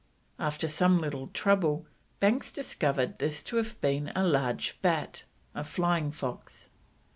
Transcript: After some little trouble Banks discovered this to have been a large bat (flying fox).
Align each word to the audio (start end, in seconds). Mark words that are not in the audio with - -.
After 0.39 0.67
some 0.67 0.97
little 0.97 1.27
trouble 1.27 1.85
Banks 2.19 2.51
discovered 2.51 3.19
this 3.19 3.43
to 3.43 3.57
have 3.57 3.79
been 3.81 4.11
a 4.15 4.23
large 4.23 4.79
bat 4.81 5.25
(flying 5.63 6.09
fox). 6.11 6.71